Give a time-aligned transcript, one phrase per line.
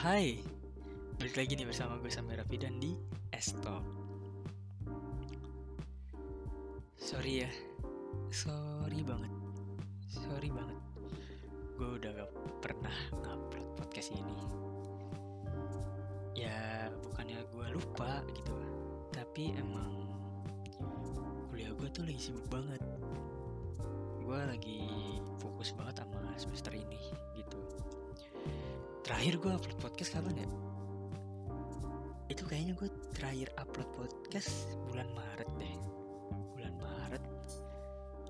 [0.00, 0.40] Hai,
[1.20, 2.96] balik lagi nih bersama gue Samir dan di
[3.36, 3.84] Estop.
[6.96, 7.50] Sorry ya,
[8.32, 9.28] sorry banget,
[10.08, 10.80] sorry banget.
[11.76, 12.32] Gue udah gak
[12.64, 14.40] pernah ngupload podcast ini.
[16.32, 18.56] Ya bukannya gue lupa gitu,
[19.12, 20.08] tapi emang
[21.52, 22.80] kuliah gue tuh lagi sibuk banget.
[24.24, 24.80] Gue lagi
[25.44, 27.60] fokus banget sama semester ini gitu
[29.10, 30.48] terakhir gue upload podcast kapan ya?
[32.30, 35.76] Itu kayaknya gue terakhir upload podcast bulan Maret deh.
[36.54, 37.24] Bulan Maret.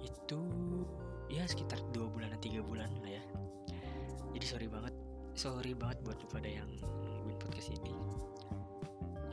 [0.00, 0.40] Itu
[1.28, 3.24] ya sekitar dua bulan tiga bulan lah ya.
[4.32, 4.96] Jadi sorry banget
[5.36, 7.92] sorry banget buat pada yang nungguin podcast ini.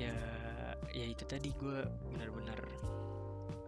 [0.03, 0.19] Ya
[0.91, 2.59] ya itu tadi gue benar-benar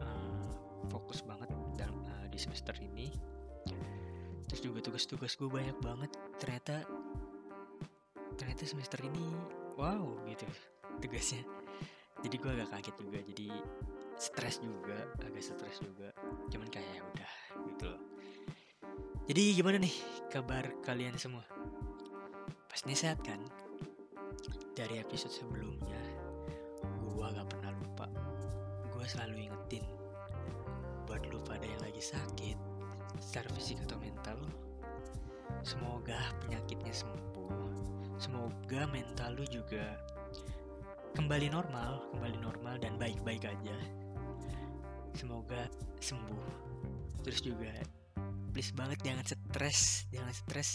[0.04, 0.52] uh,
[0.92, 1.48] fokus banget
[1.80, 3.08] dalam uh, di semester ini.
[4.52, 6.12] Terus juga tugas-tugas gue banyak banget.
[6.44, 6.84] Ternyata
[8.40, 9.36] ternyata semester ini.
[9.76, 10.48] Wow gitu.
[11.04, 11.44] Tugasnya.
[12.24, 13.20] Jadi gue agak kaget juga.
[13.28, 13.48] Jadi
[14.16, 16.16] stres juga agak stres juga.
[16.48, 17.34] Cuman kayak ya udah
[17.68, 18.02] gitu loh.
[19.28, 19.96] Jadi gimana nih
[20.32, 21.44] kabar kalian semua?
[22.72, 23.44] Pasti sehat kan?
[24.74, 26.00] Dari episode sebelumnya
[26.88, 28.08] gue gak pernah lupa.
[28.96, 29.84] Gue selalu ingetin
[31.04, 32.58] buat lu pada yang lagi sakit
[33.18, 34.38] secara fisik atau mental
[35.66, 37.29] semoga penyakitnya sembuh
[38.20, 39.96] semoga mental lu juga
[41.16, 43.76] kembali normal kembali normal dan baik-baik aja.
[45.16, 45.66] Semoga
[46.04, 46.48] sembuh.
[47.26, 47.72] Terus juga
[48.52, 50.70] please banget jangan stres jangan stres.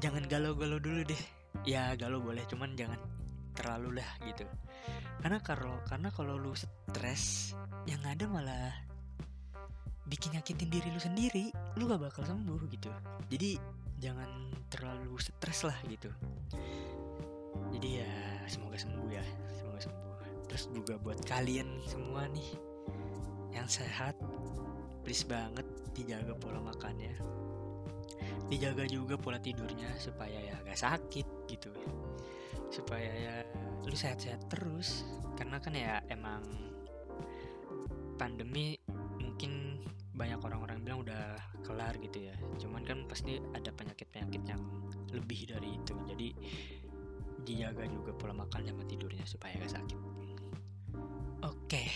[0.00, 1.22] Jangan galau-galau dulu deh.
[1.68, 2.98] Ya galau boleh cuman jangan
[3.54, 4.48] terlalu lah gitu.
[5.22, 7.54] Karena kalau karena kalau lu stres
[7.86, 8.74] yang ada malah
[10.04, 11.54] bikin nyakitin diri lu sendiri.
[11.78, 12.90] Lu gak bakal sembuh gitu.
[13.30, 13.56] Jadi
[13.98, 16.10] jangan terlalu stres lah gitu.
[17.74, 18.12] Jadi ya
[18.46, 19.24] semoga sembuh ya
[19.54, 20.14] semoga sembuh.
[20.50, 22.50] Terus juga buat kalian semua nih
[23.54, 24.18] yang sehat
[25.06, 27.14] please banget dijaga pola makannya.
[28.50, 31.72] Dijaga juga pola tidurnya supaya ya gak sakit gitu.
[32.70, 33.34] Supaya ya
[33.84, 35.06] lu sehat-sehat terus.
[35.34, 36.42] Karena kan ya emang
[38.14, 38.78] pandemi
[39.18, 39.82] mungkin
[40.14, 41.34] banyak orang-orang bilang udah
[41.66, 42.34] kelar gitu ya.
[42.62, 44.62] Cuman kan pasti ada penyakit-penyakit yang
[45.10, 45.94] lebih dari itu.
[46.06, 46.28] Jadi
[47.44, 49.98] dijaga juga pola makan sama tidurnya supaya gak sakit.
[51.44, 51.68] Oke.
[51.68, 51.88] Okay.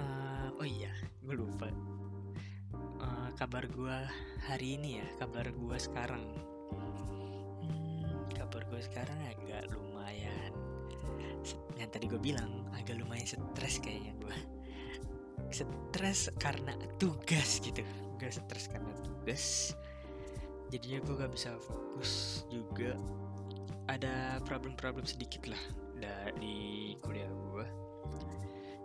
[0.00, 0.90] uh, oh iya
[1.22, 1.68] gue lupa.
[2.98, 3.98] Uh, kabar gue
[4.48, 6.24] hari ini ya kabar gue sekarang.
[7.60, 10.52] Hmm, kabar gue sekarang agak lumayan
[11.76, 14.53] yang tadi gue bilang agak lumayan stres kayaknya gue
[15.50, 17.82] stres karena tugas gitu.
[18.16, 19.74] Gak stres karena tugas.
[20.70, 22.94] Jadinya gue gak bisa fokus juga.
[23.90, 25.60] Ada problem-problem sedikit lah
[26.36, 27.64] di kuliah gue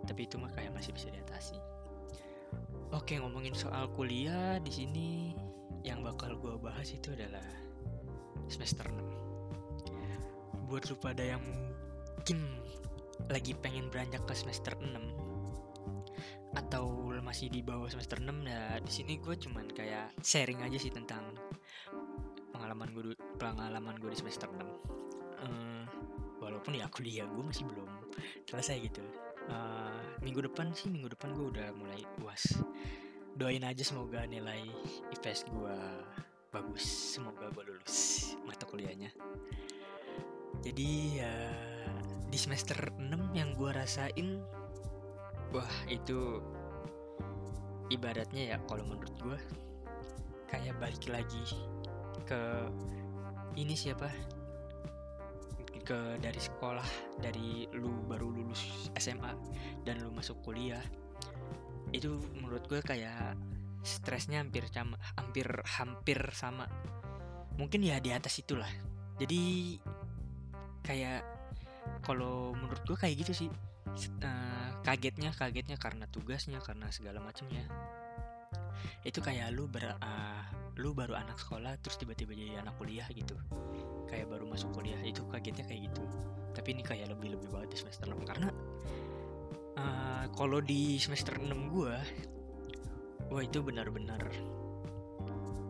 [0.07, 1.59] tapi itu mah kayak masih bisa diatasi.
[2.95, 5.09] Oke ngomongin soal kuliah di sini
[5.83, 7.43] yang bakal gue bahas itu adalah
[8.49, 11.43] semester 6 buat lu pada yang
[12.15, 12.41] mungkin
[13.29, 14.89] lagi pengen beranjak ke semester 6
[16.57, 20.89] atau masih di bawah semester 6 ya di sini gue cuman kayak sharing aja sih
[20.89, 21.21] tentang
[22.49, 25.85] pengalaman gue pengalaman gue di semester 6 uh,
[26.41, 28.09] walaupun ya kuliah gue masih belum
[28.49, 29.05] selesai gitu.
[29.45, 29.93] Uh,
[30.25, 32.57] minggu depan sih minggu depan gue udah mulai uas
[33.37, 34.65] doain aja semoga nilai
[35.13, 35.77] IPS gue
[36.49, 36.81] bagus
[37.13, 39.13] semoga gue lulus mata kuliahnya.
[40.65, 41.33] Jadi ya
[42.25, 44.41] di semester 6 yang gue rasain
[45.49, 46.41] wah itu
[47.89, 49.39] ibaratnya ya kalau menurut gue
[50.49, 51.41] kayak balik lagi
[52.25, 52.69] ke
[53.57, 54.09] ini siapa?
[55.81, 56.85] Ke dari sekolah
[57.17, 58.61] dari lu baru lulus
[58.93, 59.33] SMA
[59.83, 60.81] dan lu masuk kuliah.
[61.89, 63.33] Itu menurut gue kayak
[63.81, 66.69] stresnya hampir sama hampir hampir sama.
[67.57, 68.69] Mungkin ya di atas itulah.
[69.17, 69.75] Jadi
[70.85, 71.25] kayak
[72.05, 73.49] kalau menurut gue kayak gitu sih
[74.23, 77.65] uh, kagetnya kagetnya karena tugasnya karena segala macamnya.
[79.03, 80.43] Itu kayak lu ber uh,
[80.79, 83.35] lu baru anak sekolah terus tiba-tiba jadi anak kuliah gitu.
[84.07, 86.03] Kayak baru masuk kuliah itu kagetnya kayak gitu.
[86.55, 88.49] Tapi ini kayak lebih lebih banget di semester 6 karena
[89.77, 91.95] uh, kalau di semester 6 gue
[93.29, 94.23] wah itu benar-benar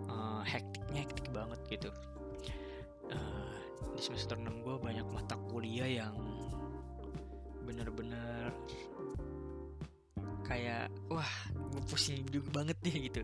[0.07, 1.89] uh, hektiknya hektik banget gitu.
[3.09, 3.57] Uh,
[3.97, 6.38] di semester 6 gue banyak mata kuliah yang
[7.69, 8.49] bener-bener
[10.49, 13.21] kayak wah gue pusing juga banget deh gitu.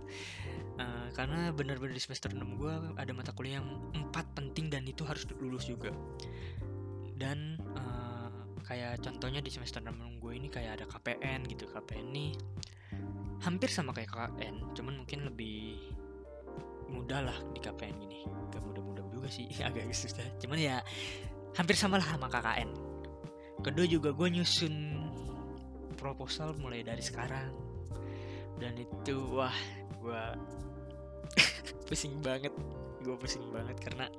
[0.78, 5.02] Uh, karena benar-benar di semester 6 gue ada mata kuliah yang empat penting dan itu
[5.02, 5.90] harus lulus juga.
[7.18, 8.30] Dan uh,
[8.62, 11.66] kayak contohnya di semester 6 gue ini kayak ada KPN gitu.
[11.66, 12.32] KPN nih
[13.42, 15.78] hampir sama kayak KKN cuman mungkin lebih
[16.88, 20.30] mudah lah di KPN gini gak mudah-mudah juga sih agak susah.
[20.38, 20.78] Cuman ya
[21.58, 22.95] hampir sama lah sama KKN
[23.64, 24.76] kedua juga gue nyusun
[25.96, 27.52] proposal mulai dari sekarang.
[28.60, 29.56] Dan itu wah
[30.00, 30.24] gue
[31.88, 32.52] pusing banget.
[33.06, 34.10] Gue pusing banget karena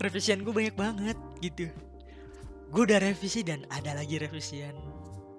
[0.00, 1.68] revisian gue banyak banget gitu.
[2.72, 4.74] Gue udah revisi dan ada lagi revisian.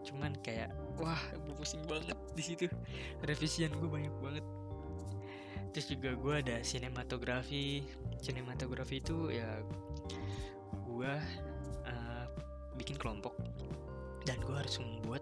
[0.06, 0.72] Cuman kayak
[1.02, 2.66] wah gue pusing banget di situ.
[3.24, 4.46] Revisian gue banyak banget.
[5.76, 7.84] Terus juga gue ada sinematografi.
[8.24, 9.60] Sinematografi itu ya
[10.88, 11.14] gue
[12.76, 13.36] bikin kelompok.
[14.26, 15.22] Dan gue harus membuat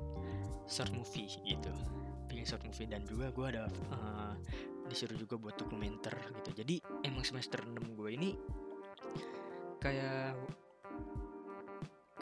[0.67, 1.71] short movie gitu.
[2.27, 3.63] Bikin short movie dan juga gue ada
[3.93, 4.33] uh,
[4.87, 6.13] disuruh juga buat dokumenter
[6.43, 6.63] gitu.
[6.63, 8.29] Jadi emang semester 6 gue ini
[9.79, 10.35] kayak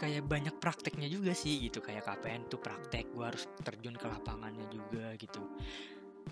[0.02, 1.80] kayak banyak prakteknya juga sih gitu.
[1.82, 5.42] Kayak KPN tuh praktek gue harus terjun ke lapangannya juga gitu.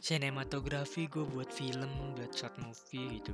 [0.02, 3.34] Sinematografi gue buat film buat short movie gitu.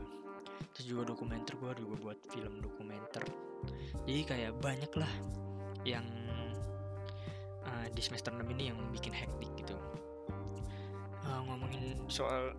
[0.76, 3.24] Terus juga dokumenter gue juga buat film dokumenter.
[4.06, 5.10] Jadi kayak banyak lah
[5.86, 6.06] yang
[7.64, 9.78] uh, di semester 6 ini yang bikin hektik gitu.
[11.26, 12.54] Uh, ngomongin soal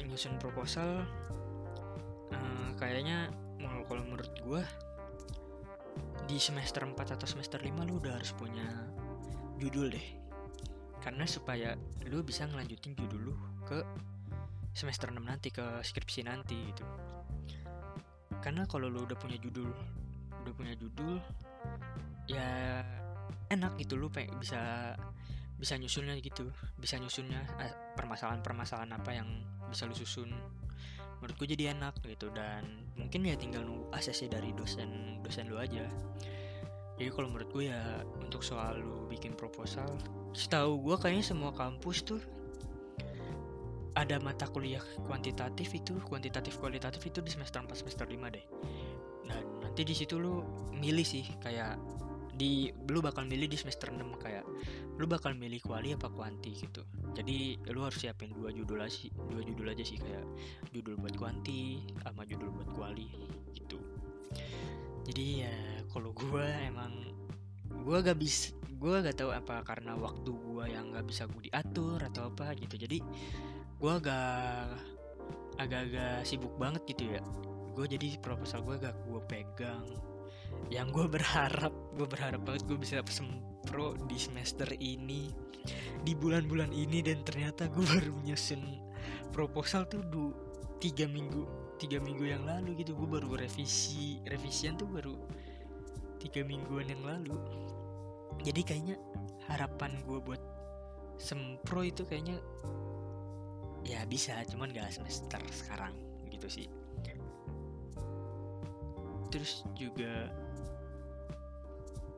[0.00, 1.06] nyusun proposal
[2.34, 3.30] uh, kayaknya
[3.84, 4.62] kalau menurut gue
[6.24, 8.64] di semester 4 atau semester 5 lu udah harus punya
[9.60, 10.06] judul deh.
[11.04, 11.76] Karena supaya
[12.08, 13.34] lu bisa ngelanjutin judul lu
[13.68, 13.84] ke
[14.72, 16.84] semester 6 nanti ke skripsi nanti gitu.
[18.40, 19.68] Karena kalau lu udah punya judul
[20.44, 21.20] udah punya judul
[22.30, 22.80] ya
[23.52, 24.94] enak gitu lu pengen bisa
[25.54, 26.50] bisa nyusunnya gitu.
[26.76, 29.28] Bisa nyusunnya eh, permasalahan-permasalahan apa yang
[29.70, 30.30] bisa lu susun.
[31.22, 32.68] Menurutku jadi enak gitu dan
[33.00, 35.88] mungkin ya tinggal nunggu ACC dari dosen dosen lu aja.
[36.94, 39.98] Jadi kalau menurut gue ya untuk soal lu bikin proposal
[40.34, 42.22] setahu gue kayaknya semua kampus tuh
[43.94, 48.44] ada mata kuliah kuantitatif itu kuantitatif kualitatif itu di semester 4 semester 5 deh.
[49.24, 50.42] Dan nanti di situ lu
[50.74, 51.78] milih sih kayak
[52.34, 54.44] di lu bakal milih di semester 6 kayak
[54.98, 56.82] lu bakal milih kuali apa kuanti gitu.
[57.14, 60.26] Jadi lu harus siapin dua judul aja sih dua judul aja sih kayak
[60.74, 63.06] judul buat kuanti sama judul buat kuali
[63.54, 63.78] gitu.
[65.06, 65.56] Jadi ya
[65.94, 66.92] kalau gue emang
[67.70, 72.02] gue gak bisa gue gak tahu apa karena waktu gue yang gak bisa gue diatur
[72.02, 72.74] atau apa gitu.
[72.74, 72.98] Jadi
[73.78, 74.74] gue agak
[75.62, 77.22] agak-agak sibuk banget gitu ya.
[77.74, 79.86] Gue jadi proposal gue gak gue pegang
[80.72, 85.28] yang gue berharap gue berharap banget gue bisa sempro di semester ini
[86.04, 88.62] di bulan-bulan ini dan ternyata gue baru nyusun
[89.32, 90.32] proposal tuh du
[90.80, 92.94] tiga minggu tiga minggu yang lalu gitu.
[92.94, 95.14] Gue baru revisi revisian tuh baru
[96.22, 97.36] tiga mingguan yang lalu.
[98.42, 98.96] Jadi kayaknya
[99.50, 100.42] harapan gue buat
[101.20, 102.40] sempro itu kayaknya
[103.84, 105.94] ya bisa cuman gak semester sekarang
[106.32, 106.66] gitu sih.
[109.28, 110.30] Terus juga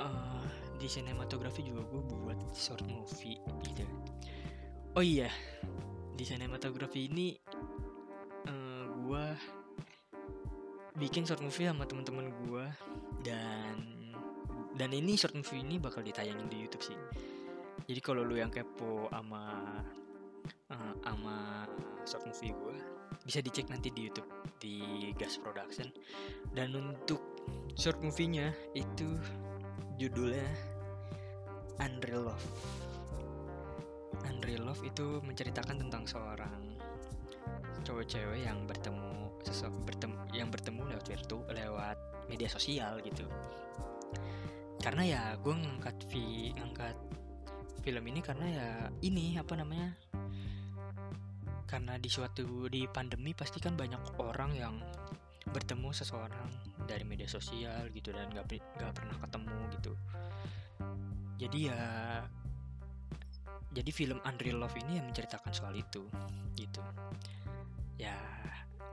[0.01, 0.45] uh,
[0.77, 3.85] di sinematografi juga gue buat short movie gitu.
[4.97, 5.29] Oh iya
[6.17, 7.37] di sinematografi ini
[9.07, 9.25] gue
[10.99, 12.67] bikin short movie sama teman-teman gue
[13.23, 13.79] dan
[14.75, 16.99] dan ini short movie ini bakal ditayangin di YouTube sih.
[17.87, 19.45] Jadi kalau lu yang kepo sama
[20.75, 21.65] uh, sama
[22.03, 22.77] short movie gue
[23.23, 24.77] bisa dicek nanti di YouTube di
[25.15, 25.89] Gas Production.
[26.51, 27.23] Dan untuk
[27.79, 29.17] short movie-nya itu
[29.97, 30.45] judulnya
[31.81, 32.49] Unreal Love.
[34.29, 36.77] Unreal Love itu menceritakan tentang seorang
[37.81, 41.97] cowok-cewek yang bertemu sesuatu bertemu yang bertemu lewat virtu lewat
[42.29, 43.25] media sosial gitu.
[44.85, 46.97] Karena ya gue ngangkat vi ngangkat
[47.81, 49.97] film ini karena ya ini apa namanya
[51.65, 54.75] karena di suatu di pandemi pasti kan banyak orang yang
[55.51, 59.93] bertemu seseorang dari media sosial gitu dan gak, gak pernah ketemu gitu.
[61.37, 61.81] Jadi ya
[63.77, 66.07] jadi film Unreal Love ini yang menceritakan soal itu
[66.57, 66.81] gitu.
[68.01, 68.17] Ya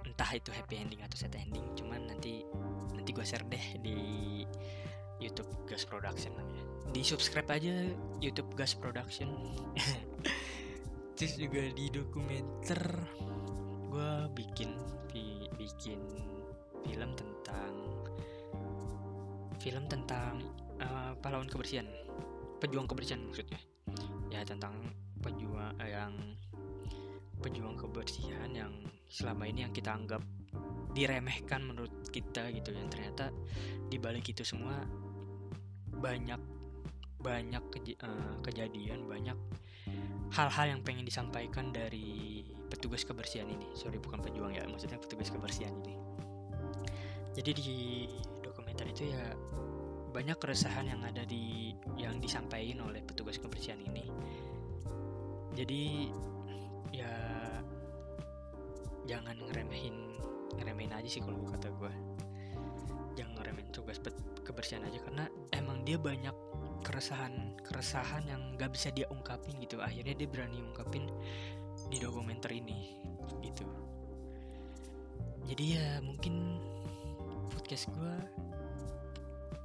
[0.04, 2.44] entah itu happy ending atau sad ending cuman nanti
[2.92, 3.98] nanti gue share deh di
[5.24, 7.90] YouTube Gas Production namanya di subscribe aja
[8.22, 9.34] YouTube Gas Production.
[11.18, 12.82] Terus juga di dokumenter
[13.90, 14.78] gue bikin
[15.10, 16.02] vi, bikin
[16.84, 17.74] film tentang
[19.64, 20.44] film tentang
[20.84, 21.88] uh, pahlawan kebersihan
[22.64, 23.60] pejuang kebersihan maksudnya.
[24.32, 24.72] Ya tentang
[25.20, 26.16] pejuang uh, yang
[27.44, 28.72] pejuang kebersihan yang
[29.12, 30.24] selama ini yang kita anggap
[30.96, 32.72] diremehkan menurut kita gitu.
[32.72, 33.36] Yang ternyata
[33.92, 34.80] di balik itu semua
[35.92, 36.40] banyak
[37.20, 37.64] banyak
[38.04, 39.36] uh, kejadian banyak
[40.34, 43.76] hal-hal yang pengen disampaikan dari petugas kebersihan ini.
[43.76, 46.13] Sorry bukan pejuang ya maksudnya petugas kebersihan ini
[47.34, 48.06] jadi di
[48.46, 49.34] dokumenter itu ya
[50.14, 54.06] banyak keresahan yang ada di yang disampaikan oleh petugas kebersihan ini.
[55.58, 56.14] Jadi
[56.94, 57.14] ya
[59.10, 60.14] jangan ngeremehin
[60.62, 61.94] ngeremehin aja sih kalau kata gue
[63.18, 63.98] jangan ngeremehin tugas
[64.46, 66.34] kebersihan aja karena emang dia banyak
[66.86, 69.82] keresahan keresahan yang gak bisa dia ungkapin gitu.
[69.82, 71.10] Akhirnya dia berani ungkapin
[71.90, 73.02] di dokumenter ini
[73.42, 73.66] gitu.
[75.50, 76.62] Jadi ya mungkin
[77.74, 78.18] podcast gue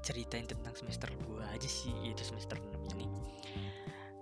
[0.00, 3.04] ceritain tentang semester gue aja sih itu semester 6 ini.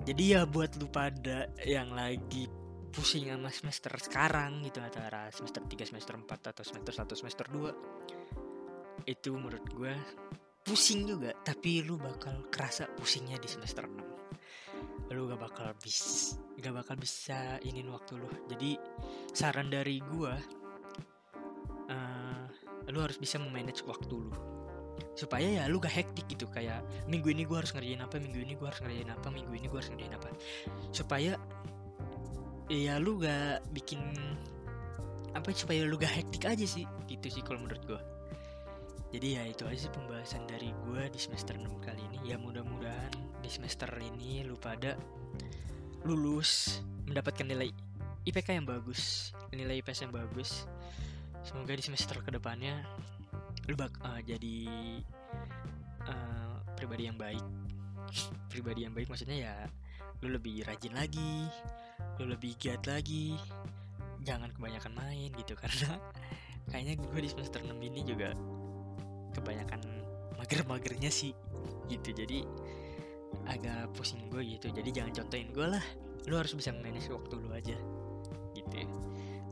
[0.02, 2.50] Jadi ya buat lu pada yang lagi
[2.90, 9.07] pusing sama semester sekarang gitu antara semester 3 semester 4 atau semester 1 semester 2
[9.07, 9.95] itu menurut gue
[10.66, 11.31] pusing juga.
[11.47, 17.62] Tapi lu bakal kerasa pusingnya di semester 6 lu gak bakal bis gak bakal bisa
[17.62, 18.26] inin waktu lu.
[18.50, 18.75] Jadi
[19.31, 20.65] saran dari gue
[22.90, 24.33] lu harus bisa memanage waktu lu.
[25.16, 28.55] Supaya ya lu gak hektik gitu kayak minggu ini gue harus ngerjain apa minggu ini
[28.57, 30.28] gue harus ngerjain apa minggu ini gue harus ngerjain apa.
[30.93, 31.33] Supaya
[32.73, 34.00] ya lu gak bikin
[35.37, 38.00] apa supaya lu gak hektik aja sih gitu sih kalau menurut gue
[39.14, 42.19] jadi ya itu aja sih pembahasan dari gue di semester 6 kali ini.
[42.26, 44.99] Ya mudah-mudahan di semester ini lu pada
[46.02, 47.71] lulus mendapatkan nilai
[48.26, 50.66] IPK yang bagus nilai IPS yang bagus
[51.46, 52.82] semoga di semester ke depannya
[53.70, 54.66] lu bak uh, jadi
[56.10, 57.42] uh, pribadi yang baik.
[58.50, 59.54] Pribadi yang baik maksudnya ya
[60.24, 61.46] lu lebih rajin lagi
[62.18, 63.38] lu lebih giat lagi.
[64.26, 66.02] Jangan kebanyakan main gitu karena
[66.66, 68.34] kayaknya gue di semester 6 ini juga
[69.38, 69.80] kebanyakan
[70.42, 71.30] mager-magernya sih
[71.86, 72.10] gitu.
[72.10, 72.42] Jadi
[73.46, 74.66] agak pusing gue gitu.
[74.74, 75.84] Jadi jangan contohin gue lah.
[76.26, 77.78] Lu harus bisa manage waktu lu aja
[78.56, 78.88] gitu ya.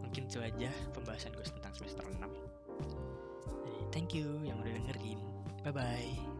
[0.01, 1.43] mungkin itu aja pembahasan gue
[1.75, 2.55] semester 6
[3.65, 5.21] jadi thank you yang udah dengerin.
[5.65, 6.34] Bye bye